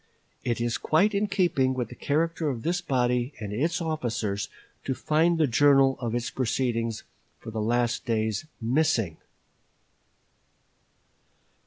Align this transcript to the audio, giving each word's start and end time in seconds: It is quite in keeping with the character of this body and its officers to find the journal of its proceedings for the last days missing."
It 0.43 0.59
is 0.59 0.79
quite 0.79 1.13
in 1.13 1.27
keeping 1.27 1.75
with 1.75 1.89
the 1.89 1.95
character 1.95 2.49
of 2.49 2.63
this 2.63 2.81
body 2.81 3.33
and 3.39 3.53
its 3.53 3.79
officers 3.79 4.49
to 4.83 4.95
find 4.95 5.37
the 5.37 5.45
journal 5.45 5.95
of 5.99 6.15
its 6.15 6.31
proceedings 6.31 7.03
for 7.37 7.51
the 7.51 7.61
last 7.61 8.03
days 8.03 8.47
missing." 8.59 9.17